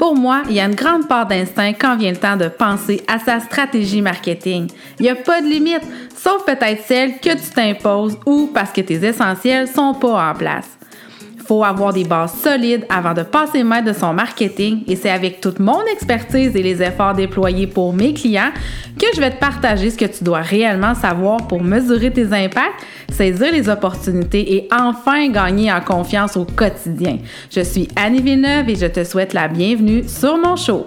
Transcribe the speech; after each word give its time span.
Pour 0.00 0.16
moi, 0.16 0.44
il 0.48 0.54
y 0.54 0.60
a 0.60 0.64
une 0.64 0.74
grande 0.74 1.06
part 1.08 1.26
d'instinct 1.26 1.74
quand 1.74 1.94
vient 1.98 2.12
le 2.12 2.16
temps 2.16 2.38
de 2.38 2.48
penser 2.48 3.02
à 3.06 3.18
sa 3.18 3.38
stratégie 3.38 4.00
marketing. 4.00 4.66
Il 4.98 5.02
n'y 5.02 5.10
a 5.10 5.14
pas 5.14 5.42
de 5.42 5.46
limite, 5.46 5.82
sauf 6.16 6.42
peut-être 6.46 6.82
celle 6.86 7.18
que 7.18 7.34
tu 7.34 7.50
t'imposes 7.54 8.16
ou 8.24 8.48
parce 8.54 8.72
que 8.72 8.80
tes 8.80 9.04
essentiels 9.04 9.68
sont 9.68 9.92
pas 9.92 10.30
en 10.30 10.34
place 10.34 10.79
faut 11.50 11.64
avoir 11.64 11.92
des 11.92 12.04
bases 12.04 12.34
solides 12.34 12.86
avant 12.88 13.12
de 13.12 13.24
passer 13.24 13.64
maître 13.64 13.88
de 13.88 13.92
son 13.92 14.12
marketing 14.12 14.84
et 14.86 14.94
c'est 14.94 15.10
avec 15.10 15.40
toute 15.40 15.58
mon 15.58 15.84
expertise 15.92 16.54
et 16.54 16.62
les 16.62 16.80
efforts 16.80 17.14
déployés 17.14 17.66
pour 17.66 17.92
mes 17.92 18.14
clients 18.14 18.52
que 18.96 19.06
je 19.16 19.20
vais 19.20 19.32
te 19.32 19.40
partager 19.40 19.90
ce 19.90 19.98
que 19.98 20.04
tu 20.04 20.22
dois 20.22 20.42
réellement 20.42 20.94
savoir 20.94 21.48
pour 21.48 21.60
mesurer 21.60 22.12
tes 22.12 22.26
impacts, 22.26 22.86
saisir 23.08 23.50
les 23.50 23.68
opportunités 23.68 24.54
et 24.54 24.68
enfin 24.72 25.28
gagner 25.28 25.72
en 25.72 25.80
confiance 25.80 26.36
au 26.36 26.44
quotidien. 26.44 27.18
Je 27.50 27.62
suis 27.62 27.88
Annie 27.96 28.22
Villeneuve 28.22 28.68
et 28.68 28.76
je 28.76 28.86
te 28.86 29.02
souhaite 29.02 29.32
la 29.32 29.48
bienvenue 29.48 30.04
sur 30.06 30.36
mon 30.36 30.54
show. 30.54 30.86